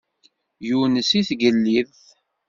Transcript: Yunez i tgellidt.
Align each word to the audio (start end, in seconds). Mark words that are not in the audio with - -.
Yunez 0.67 1.09
i 1.19 1.21
tgellidt. 1.27 1.99